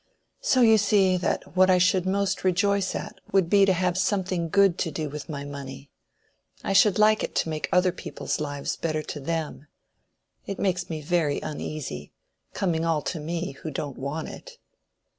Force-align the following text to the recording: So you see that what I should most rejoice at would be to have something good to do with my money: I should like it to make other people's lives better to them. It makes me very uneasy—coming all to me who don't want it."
So 0.39 0.61
you 0.61 0.79
see 0.79 1.15
that 1.17 1.55
what 1.55 1.69
I 1.69 1.77
should 1.77 2.07
most 2.07 2.43
rejoice 2.43 2.95
at 2.95 3.19
would 3.31 3.51
be 3.51 3.65
to 3.65 3.73
have 3.73 3.99
something 3.99 4.49
good 4.49 4.79
to 4.79 4.89
do 4.89 5.07
with 5.07 5.29
my 5.29 5.43
money: 5.45 5.91
I 6.63 6.73
should 6.73 6.97
like 6.97 7.21
it 7.23 7.35
to 7.35 7.49
make 7.49 7.69
other 7.71 7.91
people's 7.91 8.39
lives 8.39 8.75
better 8.75 9.03
to 9.03 9.19
them. 9.19 9.67
It 10.47 10.57
makes 10.57 10.89
me 10.89 11.01
very 11.03 11.39
uneasy—coming 11.41 12.83
all 12.83 13.03
to 13.03 13.19
me 13.19 13.51
who 13.61 13.69
don't 13.69 13.99
want 13.99 14.27
it." 14.29 14.57